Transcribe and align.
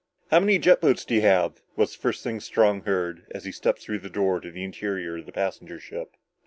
"How 0.31 0.39
many 0.39 0.57
jet 0.57 0.81
boats 0.81 1.05
do 1.05 1.13
you 1.13 1.21
have?" 1.21 1.61
was 1.75 1.91
the 1.95 2.01
first 2.01 2.23
thing 2.23 2.39
Strong 2.39 2.85
heard 2.85 3.27
as 3.35 3.45
he 3.45 3.51
stepped 3.51 3.83
through 3.83 3.99
the 3.99 4.09
door 4.09 4.39
to 4.39 4.49
the 4.49 4.63
interior 4.63 5.17
of 5.17 5.27
the 5.27 5.31
passenger 5.31 5.79
ship. 5.79 6.15